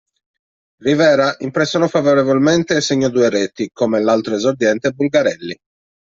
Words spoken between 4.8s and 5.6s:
Bulgarelli.